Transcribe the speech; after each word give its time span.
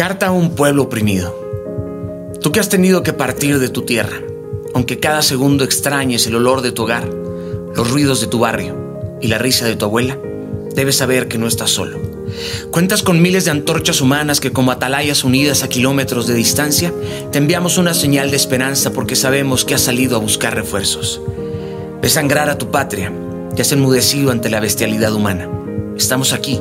Carta 0.00 0.28
a 0.28 0.32
un 0.32 0.54
pueblo 0.54 0.84
oprimido. 0.84 1.38
Tú 2.40 2.52
que 2.52 2.58
has 2.58 2.70
tenido 2.70 3.02
que 3.02 3.12
partir 3.12 3.58
de 3.58 3.68
tu 3.68 3.82
tierra, 3.82 4.16
aunque 4.72 4.98
cada 4.98 5.20
segundo 5.20 5.62
extrañes 5.62 6.26
el 6.26 6.36
olor 6.36 6.62
de 6.62 6.72
tu 6.72 6.84
hogar, 6.84 7.06
los 7.06 7.90
ruidos 7.90 8.22
de 8.22 8.26
tu 8.26 8.38
barrio 8.38 9.18
y 9.20 9.28
la 9.28 9.36
risa 9.36 9.66
de 9.66 9.76
tu 9.76 9.84
abuela, 9.84 10.16
debes 10.74 10.96
saber 10.96 11.28
que 11.28 11.36
no 11.36 11.46
estás 11.46 11.68
solo. 11.68 11.98
Cuentas 12.70 13.02
con 13.02 13.20
miles 13.20 13.44
de 13.44 13.50
antorchas 13.50 14.00
humanas 14.00 14.40
que 14.40 14.52
como 14.52 14.72
atalayas 14.72 15.22
unidas 15.22 15.62
a 15.62 15.68
kilómetros 15.68 16.26
de 16.26 16.32
distancia, 16.32 16.94
te 17.30 17.36
enviamos 17.36 17.76
una 17.76 17.92
señal 17.92 18.30
de 18.30 18.38
esperanza 18.38 18.94
porque 18.94 19.16
sabemos 19.16 19.66
que 19.66 19.74
has 19.74 19.82
salido 19.82 20.16
a 20.16 20.20
buscar 20.20 20.54
refuerzos. 20.54 21.20
Ves 22.00 22.12
sangrar 22.12 22.48
a 22.48 22.56
tu 22.56 22.70
patria 22.70 23.12
y 23.54 23.60
has 23.60 23.70
enmudecido 23.70 24.30
ante 24.30 24.48
la 24.48 24.60
bestialidad 24.60 25.12
humana. 25.12 25.59
Estamos 26.00 26.32
aquí 26.32 26.58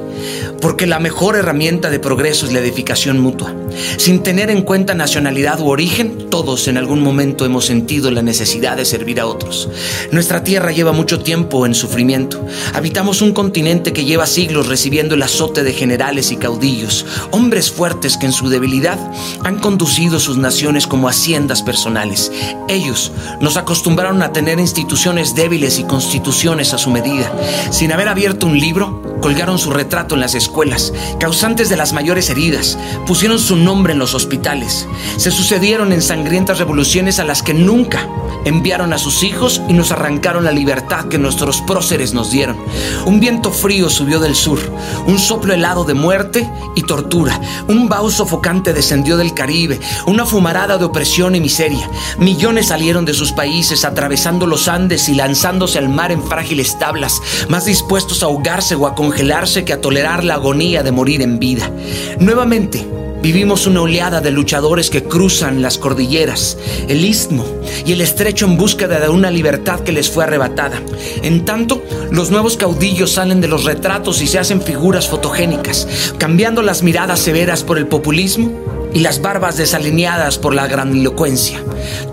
porque 0.62 0.88
la 0.88 1.00
mejor 1.00 1.36
herramienta 1.36 1.90
de 1.90 2.00
progreso 2.00 2.46
es 2.46 2.52
la 2.52 2.60
edificación 2.60 3.20
mutua. 3.20 3.54
Sin 3.98 4.24
tener 4.24 4.50
en 4.50 4.64
cuenta 4.64 4.94
nacionalidad 4.94 5.60
u 5.60 5.70
origen, 5.70 6.30
todos 6.30 6.68
en 6.68 6.78
algún 6.78 7.02
momento 7.02 7.46
hemos 7.46 7.66
sentido 7.66 8.12
la 8.12 8.22
necesidad 8.22 8.76
de 8.76 8.86
servir 8.86 9.20
a 9.20 9.26
otros. 9.26 9.70
Nuestra 10.12 10.44
tierra 10.44 10.72
lleva 10.72 10.92
mucho 10.92 11.20
tiempo 11.22 11.66
en 11.66 11.74
sufrimiento. 11.74 12.46
Habitamos 12.74 13.22
un 13.22 13.32
continente 13.32 13.94
que 13.94 14.06
lleva 14.06 14.26
siglos 14.26 14.68
recibiendo 14.68 15.16
el 15.16 15.24
azote 15.24 15.64
de 15.64 15.74
generales 15.74 16.32
y 16.32 16.38
caudillos, 16.38 17.06
hombres 17.32 17.72
fuertes 17.72 18.18
que 18.18 18.26
en 18.26 18.34
su 18.34 18.50
debilidad 18.50 19.00
han 19.44 19.60
conducido 19.60 20.20
sus 20.20 20.38
naciones 20.38 20.88
como 20.88 21.08
haciendas 21.08 21.62
personales. 21.62 22.32
Ellos 22.68 23.12
nos 23.40 23.58
acostumbraron 23.58 24.22
a 24.22 24.34
tener 24.34 24.60
instituciones 24.60 25.36
débiles 25.36 25.80
y 25.80 25.84
constituciones 25.84 26.74
a 26.74 26.78
su 26.78 26.90
medida. 26.90 27.32
Sin 27.72 27.92
haber 27.92 28.10
abierto 28.10 28.46
un 28.46 28.60
libro, 28.60 28.99
colgaron 29.22 29.60
su 29.60 29.72
retrato 29.72 30.16
en 30.16 30.22
las 30.22 30.36
escuelas, 30.36 30.94
causantes 31.20 31.70
de 31.70 31.78
las 31.78 31.94
mayores 31.94 32.30
heridas, 32.30 32.78
pusieron 33.06 33.40
su 33.40 33.56
nombre 33.56 33.94
en 33.94 34.00
los 34.00 34.14
hospitales, 34.14 34.88
se 35.18 35.32
sucedieron 35.32 35.92
en 35.92 36.02
sangrientas 36.02 36.60
revoluciones 36.60 37.20
a 37.20 37.26
las 37.26 37.44
que 37.44 37.54
nunca 37.54 38.08
enviaron 38.46 38.94
a 38.94 38.98
sus 38.98 39.24
hijos 39.24 39.62
y 39.68 39.74
nos 39.74 39.92
arrancaron 39.92 40.44
la 40.44 40.52
libertad 40.52 41.06
que 41.06 41.18
nuestros 41.18 41.62
próceres 41.62 42.14
nos 42.14 42.32
dieron. 42.32 42.58
Un 43.06 43.20
viento 43.20 43.52
frío 43.52 43.90
subió 43.90 44.20
del 44.20 44.36
sur, 44.36 44.60
un 45.06 45.20
soplo 45.20 45.54
helado 45.54 45.84
de 45.84 45.94
muerte 45.94 46.50
y 46.76 46.84
tortura, 46.84 47.40
un 47.68 47.90
vaho 47.90 48.10
sofocante 48.10 48.74
descendió 48.74 49.18
del 49.18 49.34
Caribe, 49.34 49.80
una 50.06 50.26
fumarada 50.26 50.78
de 50.78 50.86
opresión 50.86 51.36
y 51.36 51.42
miseria. 51.42 51.90
Millones 52.18 52.68
salieron 52.68 53.06
de 53.06 53.14
sus 53.14 53.32
países 53.32 53.86
atravesando 53.86 54.46
los 54.46 54.68
Andes 54.68 55.10
y 55.10 55.16
lanzándose 55.16 55.78
al 55.78 55.90
mar 55.90 56.12
en 56.12 56.24
frágiles 56.24 56.78
tablas, 56.80 57.22
más 57.50 57.66
dispuestos 57.66 58.24
a 58.24 58.28
ahogarse 58.28 58.76
o 58.76 58.88
a 58.88 58.96
congelarse 59.10 59.66
que 59.66 59.74
a 59.74 59.82
tolerar 59.82 60.24
la 60.24 60.36
agonía 60.36 60.84
de 60.84 60.92
morir 60.92 61.24
en 61.24 61.40
vida. 61.40 61.72
Nuevamente, 62.20 62.86
Vivimos 63.22 63.68
una 63.68 63.82
oleada 63.82 64.22
de 64.22 64.32
luchadores 64.32 64.90
que 64.90 65.04
cruzan 65.04 65.62
las 65.62 65.78
cordilleras, 65.78 66.58
el 66.88 67.04
istmo 67.04 67.46
y 67.86 67.92
el 67.92 68.00
estrecho 68.00 68.46
en 68.46 68.56
búsqueda 68.56 68.98
de 69.02 69.10
una 69.10 69.30
libertad 69.30 69.82
que 69.82 69.92
les 69.92 70.10
fue 70.10 70.24
arrebatada. 70.24 70.82
En 71.22 71.44
tanto, 71.44 71.84
los 72.12 72.32
nuevos 72.32 72.56
caudillos 72.56 73.12
salen 73.12 73.42
de 73.42 73.50
los 73.50 73.66
retratos 73.66 74.22
y 74.22 74.28
se 74.28 74.40
hacen 74.40 74.62
figuras 74.62 75.10
fotogénicas, 75.10 76.14
cambiando 76.18 76.62
las 76.62 76.82
miradas 76.82 77.20
severas 77.20 77.66
por 77.66 77.78
el 77.78 77.88
populismo 77.88 78.54
y 78.94 79.00
las 79.00 79.22
barbas 79.22 79.58
desalineadas 79.58 80.38
por 80.38 80.56
la 80.56 80.68
grandilocuencia. 80.68 81.62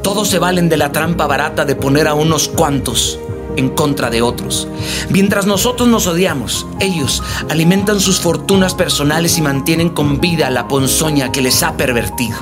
Todos 0.03 0.27
se 0.27 0.41
valen 0.41 0.69
de 0.69 0.77
la 0.77 0.91
trampa 0.91 1.29
barata 1.29 1.65
de 1.65 1.77
poner 1.77 2.09
a 2.09 2.15
unos 2.15 2.49
cuantos 2.49 3.21
en 3.57 3.71
contra 3.71 4.11
de 4.11 4.23
otros. 4.23 4.69
Mientras 5.11 5.47
nosotros 5.47 5.89
nos 5.89 6.07
odiamos, 6.07 6.67
ellos 6.81 7.23
alimentan 7.49 8.01
sus 8.01 8.21
fortunas 8.21 8.75
personales 8.75 9.39
y 9.39 9.43
mantienen 9.43 9.91
con 9.91 10.21
vida 10.21 10.51
la 10.51 10.69
ponzoña 10.69 11.33
que 11.33 11.43
les 11.43 11.62
ha 11.62 11.77
pervertido. 11.77 12.37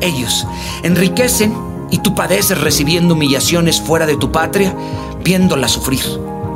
Ellos 0.00 0.46
enriquecen 0.82 1.54
y 1.90 1.98
tú 1.98 2.14
padeces 2.14 2.58
recibiendo 2.58 3.14
humillaciones 3.14 3.80
fuera 3.80 4.06
de 4.06 4.16
tu 4.16 4.30
patria, 4.30 4.74
viéndola 5.22 5.68
sufrir 5.68 6.02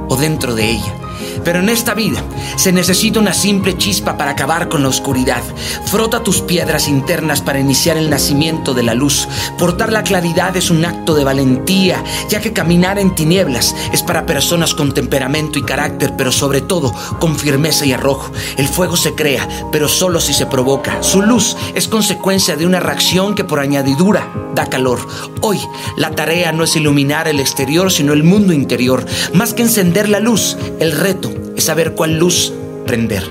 o 0.09 0.17
dentro 0.17 0.55
de 0.55 0.71
ella. 0.71 1.04
Pero 1.43 1.61
en 1.61 1.69
esta 1.69 1.95
vida 1.95 2.23
se 2.57 2.73
necesita 2.73 3.21
una 3.21 3.33
simple 3.33 3.77
chispa 3.77 4.17
para 4.17 4.33
acabar 4.33 4.69
con 4.69 4.83
la 4.83 4.89
oscuridad. 4.89 5.43
Frota 5.87 6.23
tus 6.23 6.41
piedras 6.41 6.89
internas 6.89 7.41
para 7.41 7.61
iniciar 7.61 7.97
el 7.97 8.11
nacimiento 8.11 8.75
de 8.75 8.83
la 8.83 8.95
luz. 8.95 9.29
Portar 9.59 9.93
la 9.93 10.03
claridad 10.03 10.57
es 10.57 10.71
un 10.71 10.85
acto 10.85 11.15
de 11.15 11.25
valentía, 11.25 12.03
ya 12.29 12.41
que 12.41 12.53
caminar 12.53 12.99
en 12.99 13.15
tinieblas 13.15 13.75
es 13.93 14.03
para 14.03 14.27
personas 14.27 14.75
con 14.75 14.93
temperamento 14.93 15.59
y 15.59 15.63
carácter, 15.63 16.15
pero 16.17 16.33
sobre 16.33 16.61
todo 16.61 16.95
con 17.19 17.37
firmeza 17.37 17.87
y 17.87 17.93
arrojo. 17.93 18.31
El 18.57 18.69
fuego 18.69 18.97
se 18.97 19.15
crea, 19.15 19.49
pero 19.73 19.89
solo 19.89 20.21
si 20.21 20.35
se 20.35 20.47
provoca. 20.47 21.03
Su 21.03 21.23
luz 21.23 21.57
es 21.75 21.89
consecuencia 21.89 22.57
de 22.57 22.67
una 22.67 22.81
reacción 22.81 23.35
que 23.35 23.45
por 23.45 23.61
añadidura 23.61 24.29
da 24.55 24.67
calor. 24.67 24.99
Hoy 25.41 25.61
la 25.97 26.11
tarea 26.13 26.53
no 26.53 26.65
es 26.65 26.77
iluminar 26.77 27.29
el 27.29 27.41
exterior, 27.41 27.91
sino 27.91 28.13
el 28.13 28.23
mundo 28.23 28.53
interior. 28.53 29.05
Más 29.33 29.55
que 29.55 29.63
encender 29.63 30.09
la 30.09 30.21
luz, 30.21 30.57
el 30.79 30.93
reto 30.93 31.24
es 31.57 31.65
saber 31.65 31.93
cuál 31.95 32.19
luz 32.19 32.53
prender. 32.85 33.25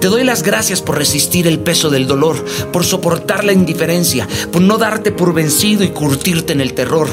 Te 0.00 0.08
doy 0.08 0.24
las 0.24 0.42
gracias 0.42 0.82
por 0.82 0.98
resistir 0.98 1.46
el 1.46 1.60
peso 1.60 1.90
del 1.90 2.06
dolor, 2.06 2.44
por 2.72 2.84
soportar 2.84 3.44
la 3.44 3.52
indiferencia, 3.52 4.28
por 4.52 4.62
no 4.62 4.78
darte 4.78 5.12
por 5.12 5.32
vencido 5.32 5.84
y 5.84 5.88
curtirte 5.88 6.52
en 6.52 6.60
el 6.60 6.74
terror. 6.74 7.08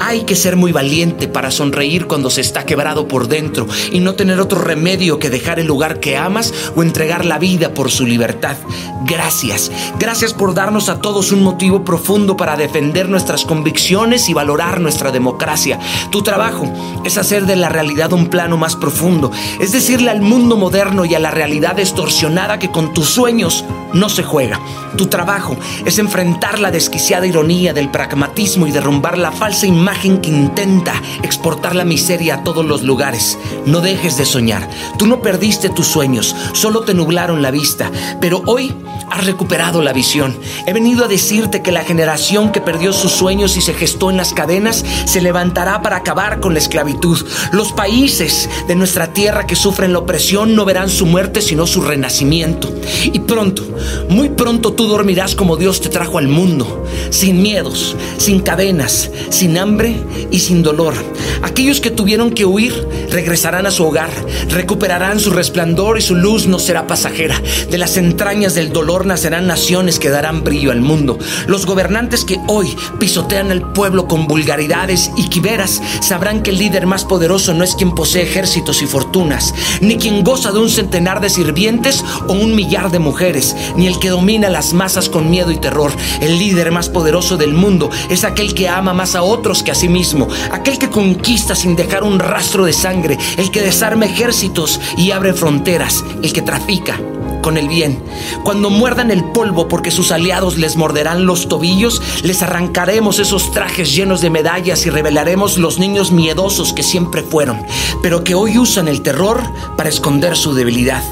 Hay 0.00 0.22
que 0.22 0.36
ser 0.36 0.56
muy 0.56 0.72
valiente 0.72 1.28
para 1.28 1.50
sonreír 1.50 2.06
cuando 2.06 2.30
se 2.30 2.40
está 2.40 2.64
quebrado 2.64 3.08
por 3.08 3.28
dentro 3.28 3.66
y 3.90 4.00
no 4.00 4.14
tener 4.14 4.40
otro 4.40 4.60
remedio 4.60 5.18
que 5.18 5.30
dejar 5.30 5.58
el 5.58 5.66
lugar 5.66 6.00
que 6.00 6.16
amas 6.16 6.52
o 6.76 6.82
entregar 6.82 7.24
la 7.24 7.38
vida 7.38 7.74
por 7.74 7.90
su 7.90 8.06
libertad. 8.06 8.56
Gracias, 9.04 9.70
gracias 9.98 10.32
por 10.32 10.54
darnos 10.54 10.88
a 10.88 11.00
todos 11.00 11.32
un 11.32 11.42
motivo 11.42 11.84
profundo 11.84 12.36
para 12.36 12.56
defender 12.56 13.08
nuestras 13.08 13.44
convicciones 13.44 14.28
y 14.28 14.34
valorar 14.34 14.80
nuestra 14.80 15.10
democracia. 15.10 15.78
Tu 16.10 16.22
trabajo 16.22 16.72
es 17.04 17.18
hacer 17.18 17.46
de 17.46 17.56
la 17.56 17.68
realidad 17.68 18.12
un 18.12 18.28
plano 18.28 18.56
más 18.56 18.76
profundo, 18.76 19.30
es 19.60 19.72
decirle 19.72 20.10
al 20.10 20.22
mundo 20.22 20.56
moderno 20.56 21.04
y 21.04 21.14
a 21.14 21.18
la 21.18 21.31
realidad 21.32 21.76
distorsionada 21.76 22.58
que 22.58 22.70
con 22.70 22.94
tus 22.94 23.08
sueños 23.08 23.64
no 23.92 24.08
se 24.08 24.22
juega. 24.22 24.60
Tu 24.96 25.06
trabajo 25.06 25.56
es 25.84 25.98
enfrentar 25.98 26.58
la 26.58 26.70
desquiciada 26.70 27.26
ironía 27.26 27.72
del 27.72 27.90
pragmatismo 27.90 28.66
y 28.66 28.72
derrumbar 28.72 29.18
la 29.18 29.32
falsa 29.32 29.66
imagen 29.66 30.20
que 30.20 30.30
intenta 30.30 30.94
exportar 31.22 31.74
la 31.74 31.84
miseria 31.84 32.36
a 32.36 32.44
todos 32.44 32.64
los 32.64 32.82
lugares. 32.82 33.38
No 33.66 33.80
dejes 33.80 34.16
de 34.16 34.24
soñar. 34.24 34.68
Tú 34.98 35.06
no 35.06 35.20
perdiste 35.22 35.68
tus 35.70 35.86
sueños, 35.86 36.34
solo 36.52 36.82
te 36.82 36.94
nublaron 36.94 37.42
la 37.42 37.50
vista, 37.50 37.90
pero 38.20 38.42
hoy 38.46 38.74
has 39.10 39.26
recuperado 39.26 39.82
la 39.82 39.92
visión. 39.92 40.36
He 40.66 40.72
venido 40.72 41.04
a 41.04 41.08
decirte 41.08 41.62
que 41.62 41.72
la 41.72 41.84
generación 41.84 42.52
que 42.52 42.60
perdió 42.60 42.92
sus 42.92 43.12
sueños 43.12 43.56
y 43.56 43.60
se 43.60 43.74
gestó 43.74 44.10
en 44.10 44.16
las 44.16 44.32
cadenas 44.32 44.84
se 45.04 45.20
levantará 45.20 45.82
para 45.82 45.96
acabar 45.96 46.40
con 46.40 46.52
la 46.52 46.58
esclavitud. 46.58 47.26
Los 47.52 47.72
países 47.72 48.48
de 48.68 48.74
nuestra 48.74 49.12
tierra 49.12 49.46
que 49.46 49.56
sufren 49.56 49.92
la 49.92 50.00
opresión 50.00 50.54
no 50.54 50.64
verán 50.64 50.88
su 50.88 51.06
muerte 51.06 51.21
sino 51.40 51.66
su 51.66 51.82
renacimiento. 51.82 52.72
Y 53.04 53.20
pronto, 53.20 53.62
muy 54.08 54.30
pronto 54.30 54.72
tú 54.72 54.86
dormirás 54.86 55.34
como 55.34 55.56
Dios 55.56 55.80
te 55.80 55.88
trajo 55.88 56.18
al 56.18 56.28
mundo, 56.28 56.84
sin 57.10 57.42
miedos, 57.42 57.96
sin 58.18 58.40
cadenas, 58.40 59.10
sin 59.30 59.56
hambre 59.58 59.94
y 60.30 60.40
sin 60.40 60.62
dolor. 60.62 60.94
Aquellos 61.42 61.80
que 61.80 61.90
tuvieron 61.90 62.30
que 62.30 62.44
huir 62.44 62.72
regresarán 63.10 63.66
a 63.66 63.70
su 63.70 63.84
hogar, 63.84 64.10
recuperarán 64.48 65.20
su 65.20 65.30
resplandor 65.30 65.98
y 65.98 66.02
su 66.02 66.14
luz 66.14 66.46
no 66.46 66.58
será 66.58 66.86
pasajera. 66.86 67.40
De 67.70 67.78
las 67.78 67.96
entrañas 67.96 68.54
del 68.54 68.72
dolor 68.72 69.06
nacerán 69.06 69.46
naciones 69.46 69.98
que 69.98 70.10
darán 70.10 70.42
brillo 70.42 70.72
al 70.72 70.80
mundo. 70.80 71.18
Los 71.46 71.66
gobernantes 71.66 72.24
que 72.24 72.40
hoy 72.48 72.74
pisotean 72.98 73.50
al 73.50 73.72
pueblo 73.72 74.08
con 74.08 74.26
vulgaridades 74.26 75.10
y 75.16 75.28
quiveras 75.28 75.80
sabrán 76.00 76.42
que 76.42 76.50
el 76.50 76.58
líder 76.58 76.86
más 76.86 77.04
poderoso 77.04 77.54
no 77.54 77.64
es 77.64 77.74
quien 77.74 77.94
posee 77.94 78.22
ejércitos 78.22 78.82
y 78.82 78.86
fortunas, 78.86 79.54
ni 79.80 79.96
quien 79.96 80.24
goza 80.24 80.52
de 80.52 80.58
un 80.58 80.70
centenar 80.70 81.11
de 81.20 81.30
sirvientes 81.30 82.04
o 82.26 82.32
un 82.32 82.54
millar 82.54 82.90
de 82.90 82.98
mujeres, 82.98 83.56
ni 83.76 83.86
el 83.86 83.98
que 83.98 84.10
domina 84.10 84.48
las 84.48 84.72
masas 84.72 85.08
con 85.08 85.30
miedo 85.30 85.50
y 85.50 85.56
terror. 85.56 85.92
El 86.20 86.38
líder 86.38 86.70
más 86.70 86.88
poderoso 86.88 87.36
del 87.36 87.54
mundo 87.54 87.90
es 88.08 88.24
aquel 88.24 88.54
que 88.54 88.68
ama 88.68 88.92
más 88.94 89.14
a 89.14 89.22
otros 89.22 89.62
que 89.62 89.70
a 89.70 89.74
sí 89.74 89.88
mismo, 89.88 90.28
aquel 90.50 90.78
que 90.78 90.90
conquista 90.90 91.54
sin 91.54 91.76
dejar 91.76 92.04
un 92.04 92.18
rastro 92.18 92.64
de 92.64 92.72
sangre, 92.72 93.18
el 93.36 93.50
que 93.50 93.62
desarma 93.62 94.06
ejércitos 94.06 94.80
y 94.96 95.10
abre 95.10 95.32
fronteras, 95.32 96.04
el 96.22 96.32
que 96.32 96.42
trafica 96.42 96.98
con 97.42 97.58
el 97.58 97.68
bien. 97.68 98.02
Cuando 98.44 98.70
muerdan 98.70 99.10
el 99.10 99.24
polvo 99.24 99.68
porque 99.68 99.90
sus 99.90 100.12
aliados 100.12 100.56
les 100.56 100.76
morderán 100.76 101.26
los 101.26 101.48
tobillos, 101.48 102.00
les 102.22 102.42
arrancaremos 102.42 103.18
esos 103.18 103.52
trajes 103.52 103.94
llenos 103.94 104.20
de 104.20 104.30
medallas 104.30 104.86
y 104.86 104.90
revelaremos 104.90 105.58
los 105.58 105.78
niños 105.78 106.12
miedosos 106.12 106.72
que 106.72 106.82
siempre 106.82 107.22
fueron, 107.22 107.66
pero 108.02 108.24
que 108.24 108.34
hoy 108.34 108.58
usan 108.58 108.88
el 108.88 109.02
terror 109.02 109.42
para 109.76 109.88
esconder 109.88 110.36
su 110.36 110.54
debilidad. 110.54 111.02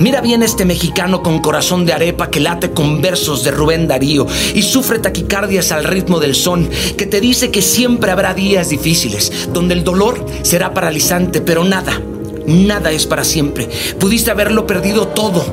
Mira 0.00 0.22
bien 0.22 0.42
este 0.42 0.64
mexicano 0.64 1.22
con 1.22 1.40
corazón 1.40 1.84
de 1.84 1.92
arepa 1.92 2.30
que 2.30 2.40
late 2.40 2.70
con 2.70 3.02
versos 3.02 3.44
de 3.44 3.50
Rubén 3.50 3.86
Darío 3.86 4.26
y 4.54 4.62
sufre 4.62 4.98
taquicardias 4.98 5.72
al 5.72 5.84
ritmo 5.84 6.20
del 6.20 6.34
son, 6.34 6.70
que 6.96 7.04
te 7.04 7.20
dice 7.20 7.50
que 7.50 7.60
siempre 7.60 8.10
habrá 8.10 8.32
días 8.32 8.70
difíciles, 8.70 9.50
donde 9.52 9.74
el 9.74 9.84
dolor 9.84 10.24
será 10.40 10.72
paralizante, 10.72 11.42
pero 11.42 11.64
nada, 11.64 12.00
nada 12.46 12.92
es 12.92 13.06
para 13.06 13.24
siempre. 13.24 13.68
Pudiste 13.98 14.30
haberlo 14.30 14.66
perdido 14.66 15.08
todo 15.08 15.44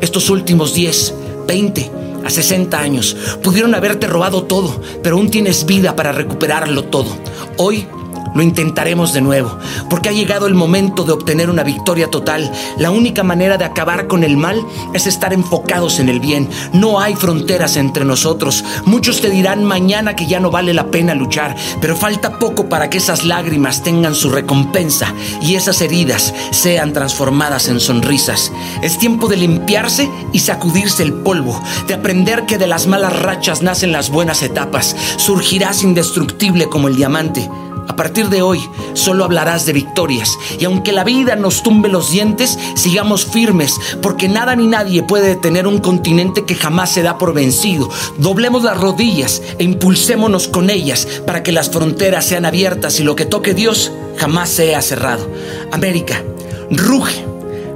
estos 0.00 0.30
últimos 0.30 0.74
10, 0.74 1.14
20 1.46 1.90
a 2.24 2.30
60 2.30 2.78
años. 2.78 3.16
Pudieron 3.42 3.74
haberte 3.74 4.06
robado 4.06 4.44
todo, 4.44 4.80
pero 5.02 5.16
aún 5.16 5.30
tienes 5.30 5.66
vida 5.66 5.94
para 5.96 6.12
recuperarlo 6.12 6.84
todo. 6.84 7.08
Hoy 7.56 7.86
lo 8.34 8.42
intentaremos 8.42 9.12
de 9.12 9.20
nuevo, 9.20 9.58
porque 9.88 10.08
ha 10.08 10.12
llegado 10.12 10.46
el 10.46 10.54
momento 10.54 11.04
de 11.04 11.12
obtener 11.12 11.50
una 11.50 11.62
victoria 11.62 12.10
total. 12.10 12.50
La 12.78 12.90
única 12.90 13.22
manera 13.22 13.58
de 13.58 13.64
acabar 13.64 14.06
con 14.06 14.24
el 14.24 14.36
mal 14.36 14.64
es 14.92 15.06
estar 15.06 15.32
enfocados 15.32 15.98
en 15.98 16.08
el 16.08 16.20
bien. 16.20 16.48
No 16.72 17.00
hay 17.00 17.14
fronteras 17.14 17.76
entre 17.76 18.04
nosotros. 18.04 18.64
Muchos 18.84 19.20
te 19.20 19.30
dirán 19.30 19.64
mañana 19.64 20.16
que 20.16 20.26
ya 20.26 20.40
no 20.40 20.50
vale 20.50 20.74
la 20.74 20.90
pena 20.90 21.14
luchar, 21.14 21.54
pero 21.80 21.96
falta 21.96 22.38
poco 22.38 22.68
para 22.68 22.90
que 22.90 22.98
esas 22.98 23.24
lágrimas 23.24 23.82
tengan 23.82 24.14
su 24.14 24.30
recompensa 24.30 25.12
y 25.40 25.54
esas 25.54 25.80
heridas 25.80 26.34
sean 26.50 26.92
transformadas 26.92 27.68
en 27.68 27.80
sonrisas. 27.80 28.52
Es 28.82 28.98
tiempo 28.98 29.28
de 29.28 29.36
limpiarse 29.36 30.10
y 30.32 30.40
sacudirse 30.40 31.02
el 31.02 31.12
polvo, 31.12 31.60
de 31.86 31.94
aprender 31.94 32.46
que 32.46 32.58
de 32.58 32.66
las 32.66 32.86
malas 32.86 33.18
rachas 33.20 33.62
nacen 33.62 33.92
las 33.92 34.10
buenas 34.10 34.42
etapas. 34.42 34.96
Surgirás 35.16 35.82
indestructible 35.82 36.68
como 36.68 36.88
el 36.88 36.96
diamante. 36.96 37.48
A 37.88 37.96
partir 37.96 38.28
de 38.28 38.42
hoy 38.42 38.60
solo 38.94 39.24
hablarás 39.24 39.66
de 39.66 39.72
victorias 39.72 40.30
y 40.58 40.64
aunque 40.64 40.92
la 40.92 41.04
vida 41.04 41.36
nos 41.36 41.62
tumbe 41.62 41.88
los 41.88 42.10
dientes, 42.10 42.58
sigamos 42.74 43.24
firmes 43.24 43.74
porque 44.02 44.28
nada 44.28 44.56
ni 44.56 44.66
nadie 44.66 45.02
puede 45.02 45.28
detener 45.28 45.66
un 45.66 45.78
continente 45.78 46.44
que 46.44 46.54
jamás 46.54 46.90
se 46.90 47.02
da 47.02 47.18
por 47.18 47.34
vencido. 47.34 47.90
Doblemos 48.18 48.62
las 48.64 48.78
rodillas 48.78 49.42
e 49.58 49.64
impulsémonos 49.64 50.48
con 50.48 50.70
ellas 50.70 51.06
para 51.26 51.42
que 51.42 51.52
las 51.52 51.70
fronteras 51.70 52.24
sean 52.24 52.44
abiertas 52.44 53.00
y 53.00 53.04
lo 53.04 53.16
que 53.16 53.26
toque 53.26 53.54
Dios 53.54 53.92
jamás 54.16 54.48
sea 54.50 54.80
cerrado. 54.82 55.28
América, 55.72 56.22
ruge, 56.70 57.24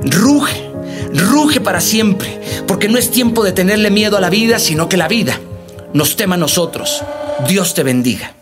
ruge, 0.02 0.70
ruge 1.12 1.61
para 1.61 1.81
siempre, 1.81 2.64
porque 2.66 2.88
no 2.88 2.99
es 2.99 3.11
tiempo 3.11 3.44
de 3.44 3.52
tenerle 3.52 3.90
miedo 3.90 4.16
a 4.16 4.20
la 4.20 4.31
vida, 4.31 4.58
sino 4.58 4.88
que 4.88 4.96
la 4.96 5.08
vida 5.08 5.38
nos 5.93 6.16
tema 6.16 6.34
a 6.37 6.38
nosotros. 6.38 7.02
Dios 7.46 7.75
te 7.75 7.82
bendiga. 7.82 8.38